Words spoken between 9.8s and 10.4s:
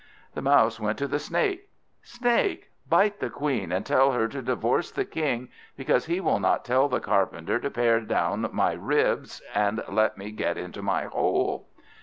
and let me